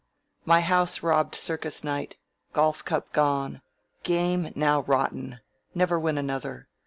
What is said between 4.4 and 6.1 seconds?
now rotten: never